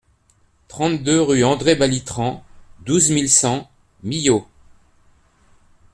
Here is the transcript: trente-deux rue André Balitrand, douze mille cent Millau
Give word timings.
trente-deux 0.67 1.21
rue 1.21 1.43
André 1.43 1.75
Balitrand, 1.75 2.43
douze 2.87 3.11
mille 3.11 3.29
cent 3.29 3.69
Millau 4.01 4.47